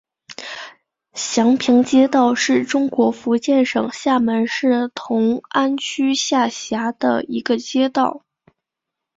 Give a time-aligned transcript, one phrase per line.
[1.13, 8.23] 祥平街道是中国福建省厦门市同安区下辖的一个街道。